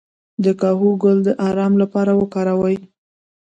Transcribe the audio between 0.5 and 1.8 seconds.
کاهو ګل د ارام